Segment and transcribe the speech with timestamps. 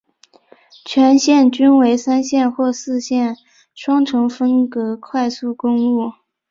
[0.83, 3.37] 全线均为三线或四线
[3.75, 6.13] 双程分隔快速公路。